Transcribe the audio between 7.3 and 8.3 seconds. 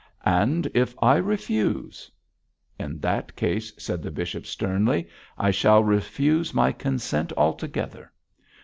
altogether.